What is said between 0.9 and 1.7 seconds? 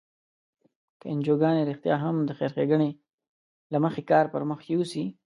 که انجوګانې